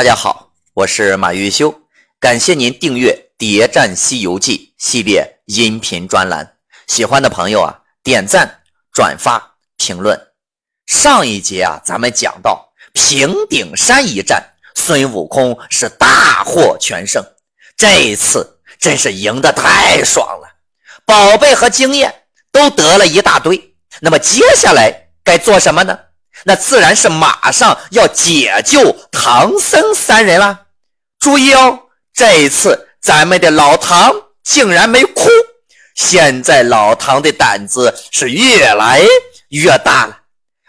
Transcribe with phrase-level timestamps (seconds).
[0.00, 1.82] 大家好，我是马玉修，
[2.18, 6.56] 感谢您订阅《谍战西游记》系列音频专栏。
[6.86, 8.62] 喜欢的朋友啊，点赞、
[8.94, 10.18] 转发、评论。
[10.86, 14.42] 上一节啊，咱们讲到平顶山一战，
[14.74, 17.22] 孙悟空是大获全胜。
[17.76, 20.48] 这一次真是赢得太爽了，
[21.04, 23.74] 宝贝和经验都得了一大堆。
[24.00, 25.98] 那么接下来该做什么呢？
[26.44, 30.60] 那自然是马上要解救唐僧三人了。
[31.18, 31.80] 注意哦，
[32.14, 35.22] 这一次咱们的老唐竟然没哭。
[35.94, 39.02] 现在老唐的胆子是越来
[39.48, 40.16] 越大了，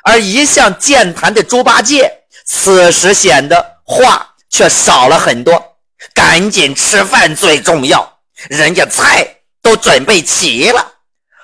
[0.03, 5.77] 而一向健谈的猪八戒此时显得话却少了很多。
[6.13, 10.93] 赶紧吃饭最重要，人家菜都准备齐了。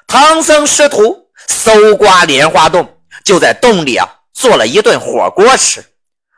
[0.08, 4.10] 唐僧师徒搜刮莲花洞，就在洞里啊。
[4.38, 5.84] 做了一顿火锅吃，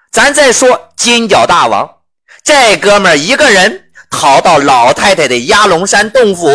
[0.09, 1.97] 咱再说金角大王
[2.45, 6.47] 这哥们儿一个人逃到老太太的压龙山洞府，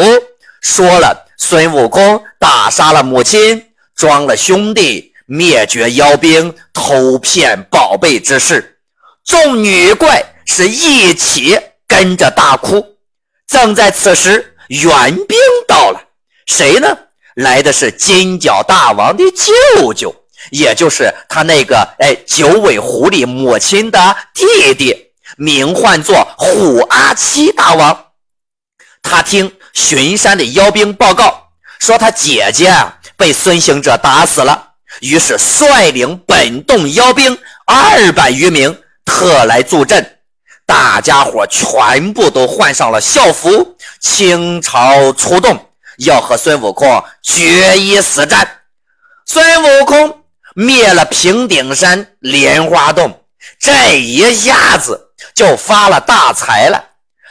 [0.62, 8.78] 说了孙悟空打杀了母亲，装了兄弟，灭绝妖兵，偷骗宝贝之事。
[9.22, 12.96] 众女怪是一起跟着大哭。
[13.46, 16.00] 正在此时，援兵到了，
[16.46, 16.88] 谁呢？
[17.34, 20.23] 来的是金角大王的舅舅。
[20.50, 28.06] 也就是他那个哎九尾狐狸母亲的弟弟，名唤作虎阿七大王。
[29.02, 40.18] 他听巡山的妖兵报告说，他姐姐啊被孙行者打死了，于是率领本洞妖兵二百余名特来助阵。
[40.66, 48.60] 大家伙全部都换上了校服，倾巢出动，要和孙悟空决一死战。
[49.26, 50.23] 孙悟空。
[50.54, 53.24] 灭了平顶山莲花洞，
[53.58, 56.82] 这一下子就发了大财了。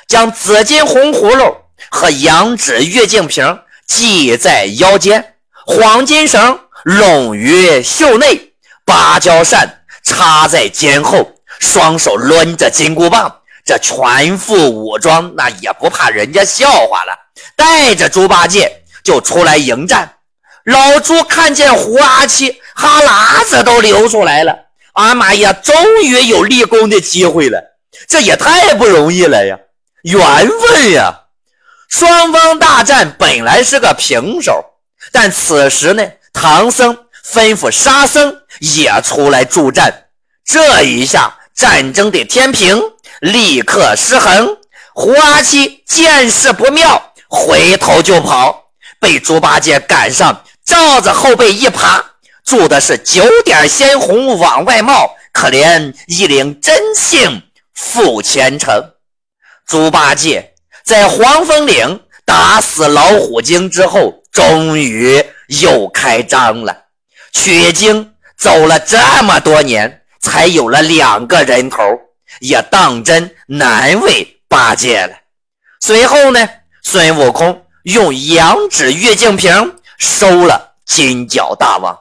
[0.07, 1.55] 将紫金红葫芦
[1.89, 5.35] 和羊脂玉净瓶系在腰间，
[5.65, 8.53] 黄金绳拢于袖内，
[8.85, 17.17] 芭蕉扇插在肩后，双手抡着金箍棒，这全副武装，那也不怕人家笑话了。
[17.55, 20.17] 带着猪八戒就出来迎战。
[20.65, 24.55] 老猪看见胡阿七，哈喇子都流出来了。
[24.93, 27.59] 阿妈呀，终于有立功的机会了，
[28.07, 29.57] 这也太不容易了呀，
[30.03, 31.21] 缘分呀！
[31.89, 34.63] 双方大战本来是个平手，
[35.11, 40.05] 但此时呢，唐僧吩咐沙僧也出来助战，
[40.45, 42.81] 这一下战争的天平
[43.19, 44.57] 立刻失衡。
[44.95, 48.65] 胡阿七见势不妙，回头就跑，
[48.99, 50.43] 被猪八戒赶上。
[50.65, 52.03] 照着后背一趴，
[52.43, 57.41] 住的是九点鲜红往外冒，可怜一领真性
[57.73, 58.93] 负前程。
[59.65, 65.23] 猪八戒在黄风岭打死老虎精之后，终于
[65.61, 66.83] 又开张了。
[67.31, 71.81] 取经走了这么多年，才有了两个人头，
[72.39, 75.15] 也当真难为八戒了。
[75.79, 76.47] 随后呢，
[76.83, 79.75] 孙悟空用羊脂玉净瓶。
[79.99, 81.97] 收了金角大王，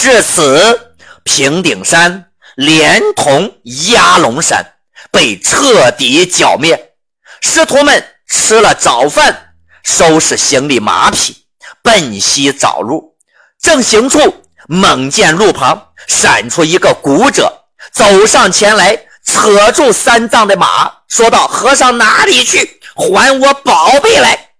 [0.00, 0.94] 至此
[1.24, 3.58] 平顶山连同
[3.94, 4.74] 压龙山
[5.10, 6.92] 被彻底剿灭。
[7.40, 11.38] 师徒们吃了早饭，收拾行李马匹，
[11.82, 13.16] 奔西找路。
[13.60, 22.80] 正行处，猛见路旁闪出一个古者，走上前来，扯住三藏的马，说道：“和尚哪里去？
[22.94, 24.50] 还我宝贝来！”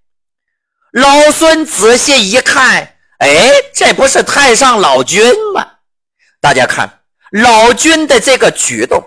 [0.91, 5.67] 老孙仔细一看，哎，这不是太上老君吗？
[6.41, 7.01] 大家看，
[7.33, 9.03] 老君的这个举动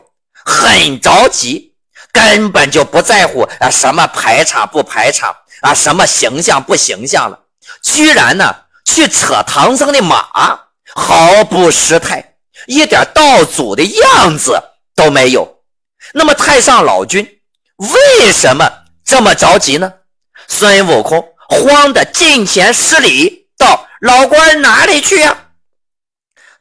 [0.45, 1.73] 很着急，
[2.11, 7.39] 根本就不在乎啊什么排场不排场啊，什么形象不形象了，
[7.81, 8.53] 居然呢
[8.85, 10.27] 去扯唐僧的马，
[10.93, 12.35] 毫不失态，
[12.67, 14.61] 一点道祖的样子
[14.93, 15.61] 都没有。
[16.13, 17.25] 那么太上老君
[17.77, 18.69] 为什么
[19.05, 19.93] 这么着急呢？
[20.49, 21.25] 孙悟空。
[21.53, 25.37] 慌的近前施礼道：“老官哪里去呀？”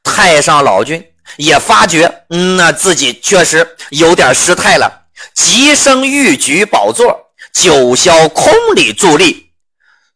[0.05, 1.05] 太上老君
[1.37, 9.51] 也发觉，嗯，那自己确实有点失态了，急声欲举宝座，九霄空里伫立。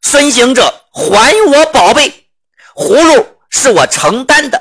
[0.03, 2.27] 孙行者，还我宝贝！
[2.77, 4.61] 葫芦是我承担的，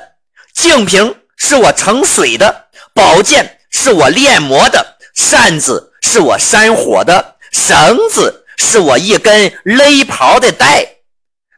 [0.54, 8.40] 净瓶是我盛水的，宝剑是我炼魔的，扇子是我扇火的，绳子。
[8.56, 10.93] 是我一根勒袍的带，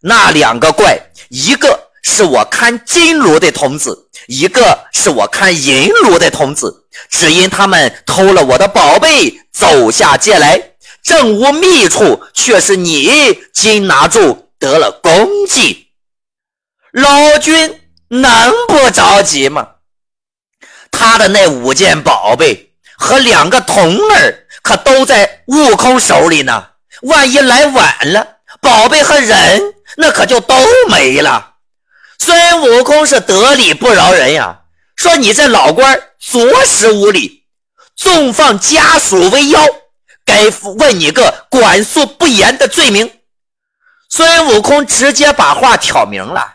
[0.02, 10.72] 那两个怪，一个是我看金炉的童子，一个是我看银炉的童子，只因他们偷了我的宝贝，走下界来，
[11.02, 15.88] 正无觅处，却是你金拿住得了功绩。
[16.93, 19.69] 老君能不着急吗？
[20.90, 26.69] 他的那五件宝贝和两个童儿可都在悟空手里呢。
[27.02, 28.26] 万一来晚了，
[28.62, 30.54] 宝贝和人那可就都
[30.88, 31.54] 没了。
[32.19, 34.60] 孙悟空是得理不饶人呀，
[34.96, 37.44] 说你这老官着实无礼，
[37.96, 39.60] 纵放家属为妖，
[40.25, 43.10] 该问你个管束不严的罪名。
[44.08, 46.54] 孙悟空直接把话挑明了。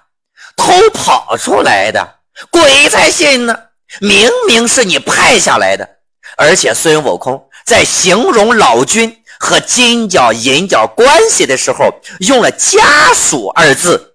[0.58, 2.16] 偷跑出来的
[2.52, 3.58] 鬼才信呢！
[4.00, 5.90] 明明是你派下来的，
[6.38, 14.14] 而且孙悟空在形容老君和金角银角关系的时候，用了“家属”二字。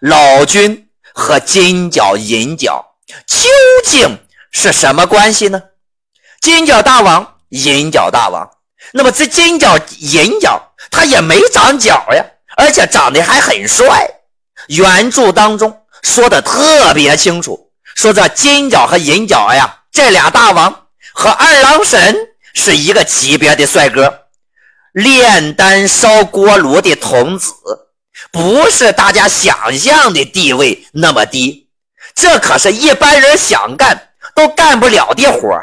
[0.00, 2.82] 老君和金角银角
[3.26, 3.46] 究
[3.84, 4.18] 竟
[4.50, 5.62] 是什么关系呢？
[6.40, 8.50] 金角大王、银角大王，
[8.94, 12.24] 那么这金角银角他也没长角呀，
[12.56, 14.08] 而且长得还很帅。
[14.68, 15.78] 原著当中。
[16.02, 22.16] 说的特别清楚，说这金角和银角呀，这俩大王和二郎神
[22.54, 24.21] 是一个级别的帅哥。
[24.92, 27.52] 炼丹烧锅炉的童子，
[28.30, 31.68] 不是大家想象的地位那么低，
[32.14, 35.58] 这可是一般人想干都干不了的活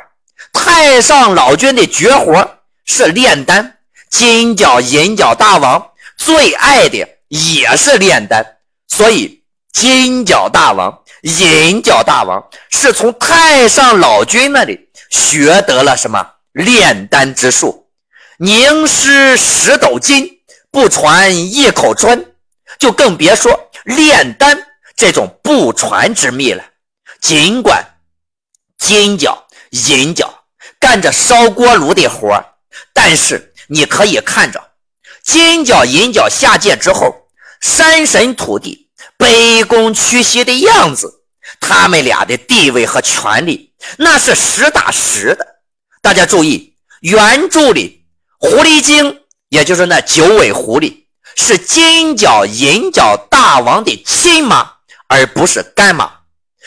[0.52, 3.78] 太上老君的绝活是炼丹，
[4.10, 9.38] 金角银角大王最爱的也是炼丹，所以。
[9.72, 17.88] 金角大王、银角大王是从太上老君那里学得了什么炼丹之术？
[18.41, 20.39] 凝尸十斗金，
[20.71, 22.36] 不传一口春，
[22.80, 24.57] 就更别说炼丹
[24.95, 26.63] 这种不传之秘了。
[27.19, 27.97] 尽管
[28.77, 30.45] 金角、银角
[30.80, 32.41] 干着烧锅炉的活
[32.94, 34.71] 但是你可以看着
[35.21, 37.13] 金角、银角下界之后，
[37.59, 38.88] 山神土地。
[39.18, 41.24] 卑躬屈膝的样子，
[41.59, 45.45] 他们俩的地位和权力那是实打实的。
[46.01, 47.99] 大家注意，原著里
[48.39, 49.19] 狐狸精，
[49.50, 51.03] 也就是那九尾狐狸，
[51.36, 54.75] 是金角银角大王的亲妈，
[55.07, 56.09] 而不是干妈。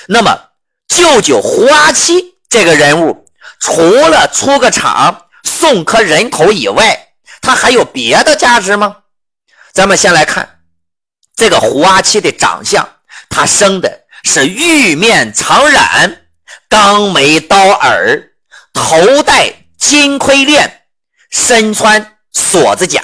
[0.06, 0.38] 那么，
[0.86, 3.26] 舅舅胡阿七这个人物，
[3.58, 8.98] 除了出个场送颗人头以外，他还有别的价值吗？
[9.72, 10.60] 咱们先来看。
[11.34, 12.86] 这个胡阿七的长相，
[13.30, 16.18] 他生的是玉面长髯，
[16.68, 18.32] 钢眉刀耳，
[18.74, 20.81] 头戴金盔链，
[21.32, 23.02] 身穿锁子甲，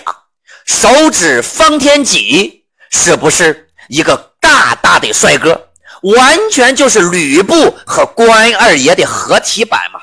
[0.65, 5.69] 手指方天戟，是不是一个大大的帅哥？
[6.03, 9.99] 完全就是吕布和关二爷的合体版嘛！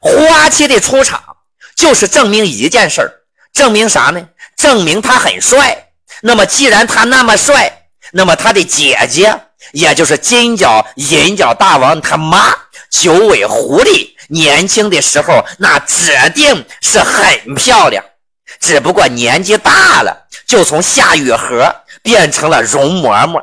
[0.00, 1.22] 胡阿七的出场，
[1.76, 3.12] 就是证明一件事儿，
[3.52, 4.26] 证明啥呢？
[4.56, 5.90] 证明他很帅。
[6.22, 9.38] 那么，既然他那么帅，那么他的姐姐，
[9.72, 12.56] 也就是金角银角大王他妈
[12.88, 18.04] 九尾狐狸，年轻的时候那指定是很漂亮，
[18.60, 23.42] 只不过年纪大了，就从夏雨荷变成了容嬷嬷，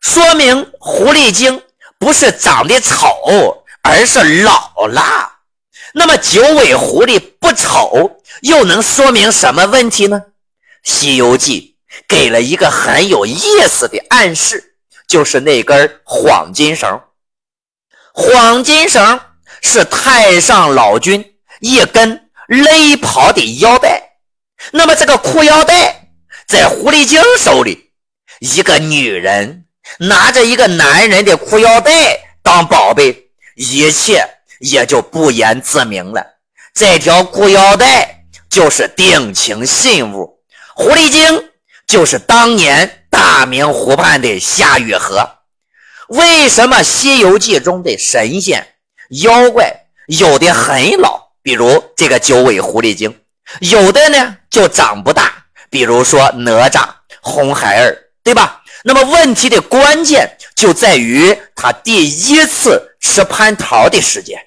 [0.00, 1.62] 说明狐狸精
[1.98, 5.32] 不是长得丑，而是老了。
[5.94, 10.20] 那么九尾狐狸不丑，又能说明什么问题呢？
[10.82, 11.74] 《西游记》。
[12.06, 13.38] 给了一个很有意
[13.68, 14.76] 思的暗示，
[15.08, 17.00] 就是那根黄金绳。
[18.12, 19.20] 黄金绳
[19.62, 21.24] 是太上老君
[21.60, 24.02] 一根勒袍的腰带。
[24.72, 26.08] 那么这个裤腰带
[26.46, 27.90] 在狐狸精手里，
[28.40, 29.66] 一个女人
[29.98, 34.24] 拿着一个男人的裤腰带当宝贝，一切
[34.60, 36.24] 也就不言自明了。
[36.74, 40.40] 这条裤腰带就是定情信物，
[40.74, 41.44] 狐狸精。
[41.86, 45.26] 就是当年大明湖畔的夏雨荷。
[46.08, 48.74] 为什么《西游记》中的神仙
[49.10, 49.72] 妖怪
[50.06, 53.10] 有的很老，比如这个九尾狐狸精；
[53.60, 55.32] 有的呢就长不大，
[55.70, 56.88] 比如说哪吒、
[57.20, 58.62] 红孩儿，对吧？
[58.84, 64.38] 那么问题的关键就在于他第一次吃蟠桃的时间。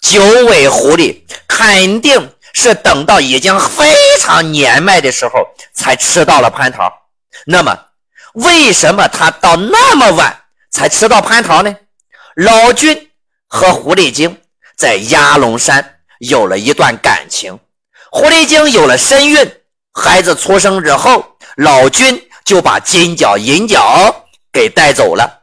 [0.00, 2.30] 九尾狐狸肯定。
[2.58, 3.84] 是等到已经非
[4.18, 6.90] 常年迈的时候才吃到了蟠桃。
[7.44, 7.78] 那么，
[8.32, 10.34] 为什么他到那么晚
[10.70, 11.76] 才吃到蟠桃呢？
[12.34, 13.10] 老君
[13.48, 14.40] 和狐狸精
[14.76, 17.58] 在鸭龙山有了一段感情。
[18.10, 19.52] 狐狸精有了身孕，
[19.92, 25.42] 孩子出生之后，老君就把金角银角给带走了，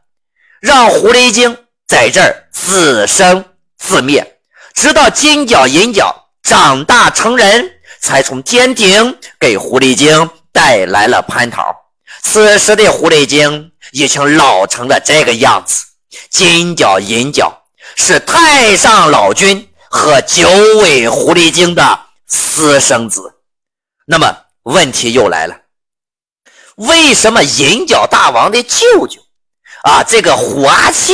[0.62, 1.58] 让狐狸精
[1.88, 3.44] 在这儿自生
[3.78, 4.40] 自灭，
[4.74, 7.70] 直到金角银角长大成人，
[8.00, 11.64] 才从天庭给狐狸精带来了蟠桃。
[12.22, 15.86] 此时的狐狸精已经老成了这个样子。
[16.30, 17.63] 金角银角
[17.96, 20.50] 是太上老君和九
[20.82, 23.36] 尾狐狸精的私生子。
[24.06, 25.56] 那么问题又来了，
[26.76, 29.22] 为什么银角大王的舅舅
[29.84, 31.14] 啊，这个虎阿七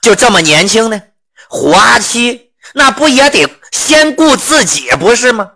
[0.00, 1.00] 就这么年轻呢？
[1.48, 5.52] 虎阿七那不也得先顾自己不是吗？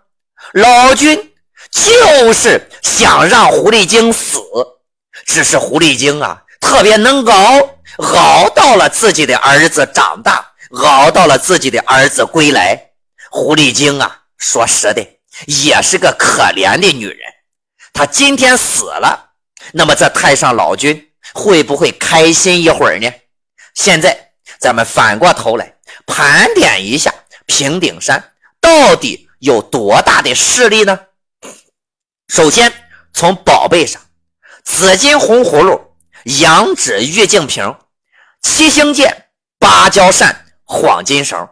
[0.53, 1.33] 老君
[1.69, 4.39] 就是想让狐狸精死，
[5.25, 12.91] 只是狐狸精啊特别能熬，熬到了自己的儿子长大，熬到了自己的儿子归来。
[13.29, 15.05] 狐狸精啊，说实的。
[15.47, 17.19] 也是个可怜的女人，
[17.93, 19.31] 她今天死了，
[19.71, 23.09] 那么这太上老君会不会开心一会儿呢？
[23.73, 25.73] 现在咱们反过头来
[26.05, 27.11] 盘点一下
[27.45, 30.99] 平顶山到底有多大的势力呢？
[32.27, 32.71] 首先
[33.13, 34.01] 从宝贝上，
[34.65, 37.73] 紫金红葫芦、羊脂玉净瓶、
[38.41, 41.49] 七星剑、芭蕉扇、黄金绳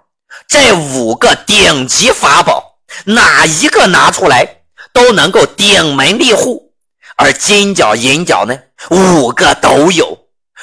[0.48, 2.80] 这五个顶级法宝。
[3.06, 4.62] 哪一个拿出来
[4.94, 6.72] 都能够顶门立户，
[7.18, 8.58] 而金角银角呢，
[8.90, 10.18] 五个都有。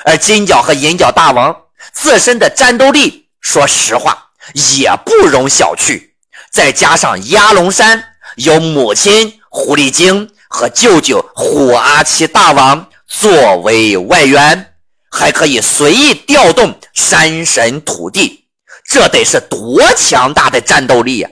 [0.04, 1.54] 而金角和银角大王
[1.92, 4.30] 自身的战斗力，说实话
[4.74, 6.10] 也不容小觑。
[6.50, 8.02] 再加上鸭龙山
[8.36, 14.74] 有母亲狐狸精和舅舅虎阿七大王作为外援，
[15.10, 18.45] 还可以随意调动山神土地，
[18.88, 21.28] 这得是多强大的战斗力呀！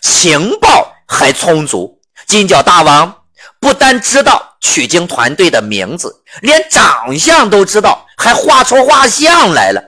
[0.00, 3.14] 情报还充足，金角大王
[3.60, 9.82] 不但知道取经团队的名字，连长相都知道，还画出画像来了。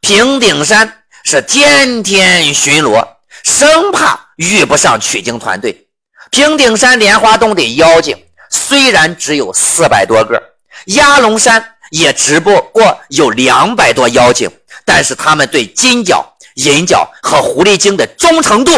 [0.00, 3.06] 平顶山是天天巡逻，
[3.42, 5.88] 生怕遇不上取经团队。
[6.30, 8.16] 平顶山莲花洞的妖精
[8.50, 10.40] 虽然只有四百多个，
[10.86, 14.50] 鸭龙山也只不过有两百多妖精，
[14.84, 18.72] 但是他们对金角、银角和狐狸精的忠诚度。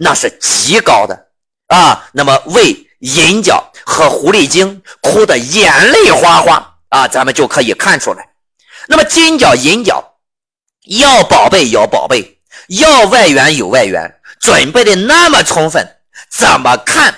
[0.00, 1.26] 那是极高的
[1.66, 2.08] 啊！
[2.12, 8.28] 那么为银角和狐狸精哭得眼泪哗哗啊，咱们就可以看出来。
[8.86, 10.14] 那么金角银角
[10.84, 15.96] 要宝贝有宝贝，要外援有外援，准备的那么充分，
[16.30, 17.12] 怎么看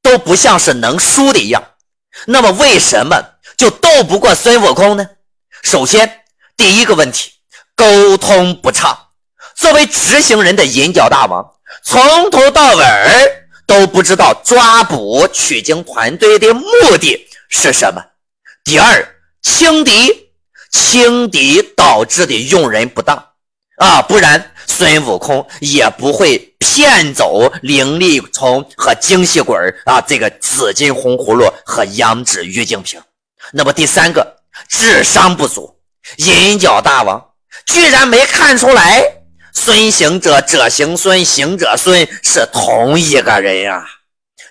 [0.00, 1.62] 都不像是能输的一样。
[2.26, 3.22] 那么为什么
[3.58, 5.06] 就斗不过孙悟空呢？
[5.62, 6.22] 首先
[6.56, 7.32] 第一个问题，
[7.76, 9.03] 沟通不畅。
[9.64, 11.42] 作为执行人的银角大王。
[11.82, 12.84] 从头到尾
[13.66, 16.66] 都不知道抓捕取经团队的目
[17.00, 18.04] 的是什么。
[18.62, 20.28] 第二，轻敌，
[20.70, 23.16] 轻敌导致的用人不当
[23.78, 29.56] 啊，不然孙悟空也不会骗走灵力虫和精细鬼
[29.86, 33.00] 啊，这个紫金红葫芦和羊脂玉净瓶。
[33.50, 35.78] 那么第三个，智商不足，
[36.18, 37.30] 银角大王
[37.64, 39.13] 居然没看出来。
[39.54, 43.86] 孙行者，者行孙，行者孙是同一个人呀。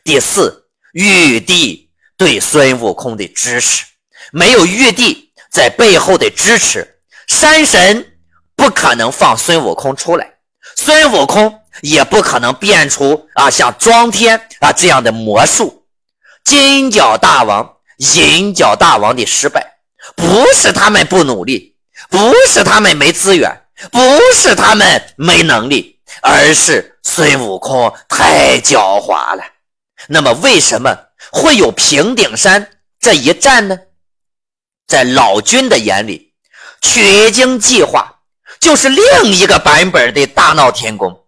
[0.04, 3.84] 第四，玉帝对孙悟空的支持，
[4.32, 8.14] 没有玉帝在背后的支持，山神
[8.56, 10.36] 不可能放孙悟空出来，
[10.76, 15.86] 孙悟空也不可能变出啊像装天啊这样的魔术。
[16.46, 17.78] 金角大王、
[18.16, 19.76] 银角大王的失败，
[20.16, 21.76] 不是他们不努力，
[22.10, 23.63] 不是他们没资源。
[23.92, 24.00] 不
[24.34, 29.44] 是他们没能力，而是孙悟空太狡猾了。
[30.08, 30.98] 那么，为什么
[31.32, 33.78] 会有平顶山这一战呢？
[34.88, 36.34] 在老君的眼里，
[36.82, 38.20] 取经计划
[38.60, 41.26] 就是另一个版本的大闹天宫，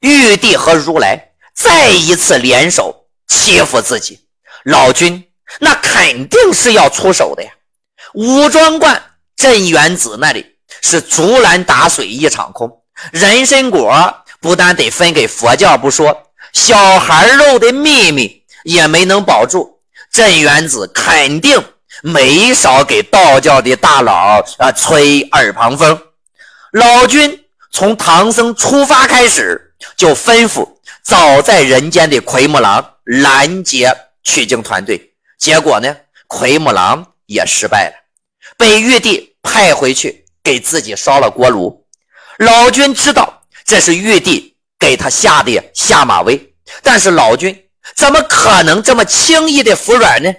[0.00, 4.28] 玉帝和如来再一次联手欺负自己。
[4.64, 5.28] 老君
[5.60, 7.50] 那肯定是要出手的呀。
[8.14, 9.02] 武装观
[9.36, 10.53] 镇元子那里。
[10.80, 12.70] 是竹篮打水一场空，
[13.12, 19.80] 人参果不但得分给佛教不说，小孩肉的秘密也没能保住。
[20.10, 21.60] 镇元子肯定
[22.02, 26.00] 没少给道教的大佬啊吹耳旁风。
[26.70, 30.68] 老君从唐僧出发开始就吩咐
[31.02, 33.92] 早在人间的奎木狼拦截
[34.22, 35.96] 取经团队，结果呢，
[36.28, 37.94] 奎木狼也失败了，
[38.56, 40.23] 被玉帝派回去。
[40.44, 41.86] 给自己烧了锅炉，
[42.38, 47.64] 老君知道这是玉帝给他下的下马威，但是老君
[47.96, 50.32] 怎么可能这么轻易的服软呢？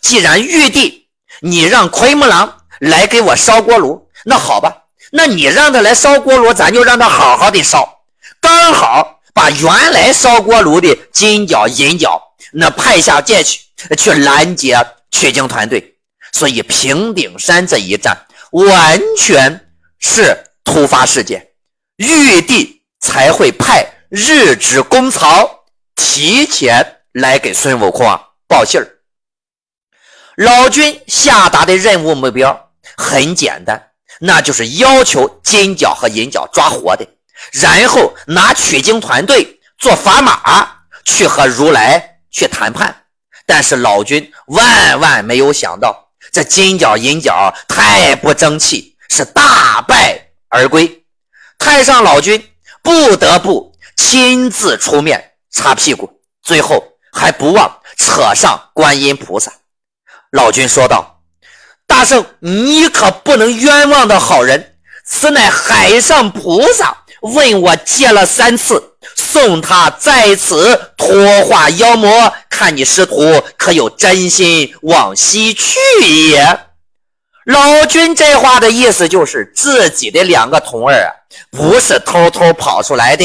[0.00, 1.08] 既然玉帝
[1.40, 8.02] 你让奎木狼来给我烧锅炉，那好吧，那你让他来烧锅炉，咱就让他好好的烧，
[8.40, 13.60] 刚好把原来烧锅炉的金角银角那派下界去，
[13.98, 14.78] 去拦截
[15.10, 15.96] 取经团队。
[16.32, 18.16] 所以平顶山这一战
[18.52, 21.48] 完全是突发事件，
[21.96, 25.64] 玉帝才会派日值公曹
[25.96, 28.98] 提前来给孙悟空啊报信儿。
[30.36, 33.88] 老君下达的任务目标很简单。
[34.22, 37.06] 那就是要求金角和银角抓活的，
[37.52, 43.04] 然后拿取经团队做砝码去和如来去谈判。
[43.46, 51.04] 但是老君万万没有想到，这金角银角太不争气，是大败而归。
[51.58, 52.48] 太上老君
[52.82, 56.82] 不得不亲自出面擦屁股，最后
[57.12, 59.52] 还不忘扯上观音菩萨。
[60.30, 61.16] 老君说道。
[61.86, 64.76] 大圣，你可不能冤枉的好人！
[65.04, 75.78] 此乃海上菩萨问我借了三次，送他在此脱化妖魔，看你师徒可有真心往西去
[76.28, 76.60] 也。
[77.46, 81.10] 老君这话的意思就是自己的两个童儿，
[81.50, 83.24] 不是偷偷跑出来的。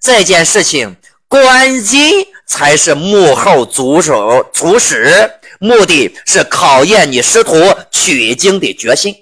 [0.00, 0.96] 这件事情，
[1.28, 5.30] 关音才是幕后主手主使。
[5.58, 7.54] 目的是考验你师徒
[7.90, 9.14] 取经的决心，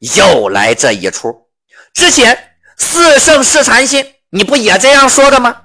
[0.00, 1.46] 又来这一出。
[1.94, 2.36] 之前
[2.76, 5.56] 四圣试禅心，你不也这样说的吗？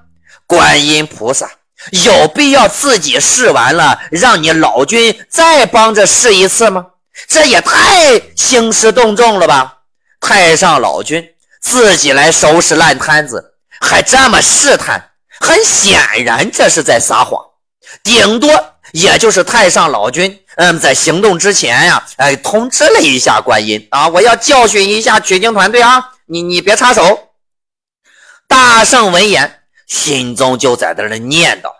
[0.46, 1.50] 观音菩萨
[1.90, 6.86] 有必要自己试完了，让你老君再帮着试一次吗？
[7.28, 9.78] 这也太兴师动众了吧！
[10.20, 11.24] 太上老君
[11.60, 17.40] 自己来收拾烂摊子，还这么试探，很显然这是在撒谎，
[18.02, 18.50] 顶多。
[18.92, 27.25] 也就是太上老君，嗯，在行动之前呀，哎，通知了一下观音啊，我要教训一下取经团队啊，你你别插手。
[28.48, 31.70] 大圣闻言，心中就在那儿念叨：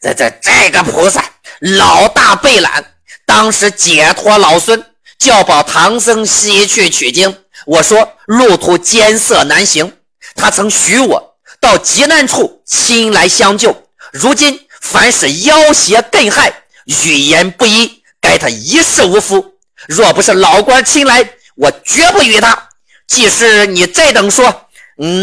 [0.00, 1.24] 这这这个菩萨
[1.60, 2.84] 老大被懒，
[3.26, 4.84] 当时解脱老孙，
[5.18, 7.44] 叫保唐僧西去取经。
[7.66, 9.96] 我说路途艰涩难行，
[10.34, 13.88] 他曾许我到极难处亲来相救。
[14.12, 16.52] 如今凡是妖邪更害。
[16.84, 19.54] 语言不一，该他一世无夫。
[19.86, 22.70] 若不是老官亲来，我绝不与他。
[23.06, 24.68] 既是你这等说，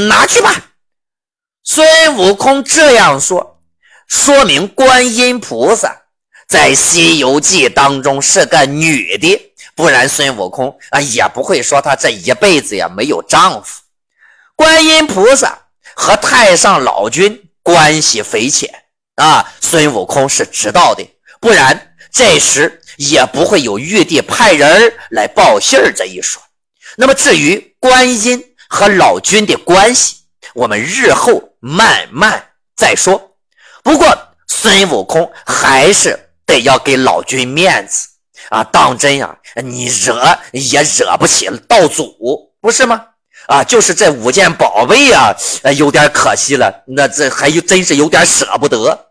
[0.07, 0.55] 拿去吧。
[1.71, 3.59] 孙悟空这样说，
[4.07, 6.01] 说明观音菩萨
[6.47, 13.83] 在《西游记》当中是个女的，不然孙悟空啊也不会说他这一辈子呀没有丈夫。
[14.55, 15.59] 观音菩萨
[15.93, 18.67] 和太上老君关系匪浅
[19.17, 21.07] 啊，孙悟空是知道的。
[21.39, 26.41] 不然，这时也不会有玉帝派人来报信儿这一说。
[26.97, 30.15] 那么，至于观音和老君的关系，
[30.53, 32.43] 我们日后慢慢
[32.75, 33.35] 再说。
[33.83, 38.07] 不过，孙悟空还是得要给老君面子
[38.49, 38.63] 啊！
[38.63, 43.05] 当真呀，你惹也惹不起道祖，不是吗？
[43.47, 45.35] 啊，就是这五件宝贝呀，
[45.77, 46.83] 有点可惜了。
[46.87, 49.07] 那这还真是有点舍不得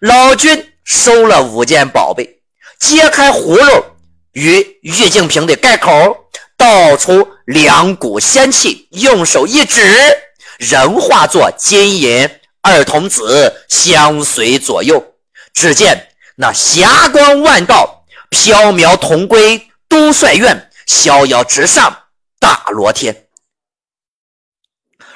[0.00, 0.72] 老君。
[0.84, 2.40] 收了五件宝贝，
[2.80, 3.84] 揭开葫芦
[4.32, 6.16] 与玉净瓶的盖口，
[6.56, 9.82] 倒出两股仙气，用手一指，
[10.58, 12.28] 人化作金银
[12.60, 15.14] 二童子相随左右。
[15.54, 22.04] 只见那霞光万道，飘渺同归都帅院，逍遥直上
[22.38, 23.28] 大罗天。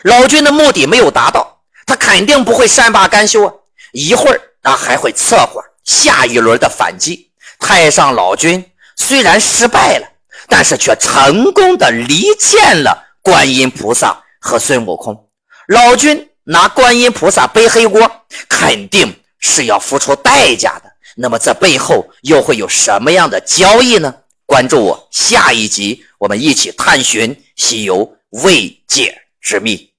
[0.02, 3.52] 老君的目的没有达到，他肯定不会善罢甘休啊！
[3.92, 4.40] 一会儿。
[4.64, 7.32] 那还会策划下一轮的反击。
[7.58, 10.06] 太上老君虽然失败了，
[10.46, 15.30] 但是却成功的离间了观音菩萨和孙悟空。
[15.72, 20.92] 老君拿观音菩萨背黑锅，肯定是要付出代价的。
[21.16, 24.14] 那么这背后又会有什么样的交易呢？
[24.44, 29.91] 关注我，下一集我们一起探寻西游未解之谜。